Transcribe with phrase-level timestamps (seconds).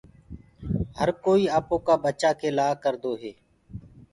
[0.97, 3.31] هر ڪوئي اپوڪآ بچآ ڪي لآ ڪردو هي۔